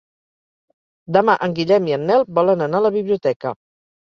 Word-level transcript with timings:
Demà 1.17 1.35
en 1.47 1.53
Guillem 1.59 1.91
i 1.91 1.95
en 1.99 2.09
Nel 2.13 2.25
volen 2.39 2.67
anar 2.69 2.81
a 2.81 2.85
la 2.89 2.93
biblioteca. 2.97 3.55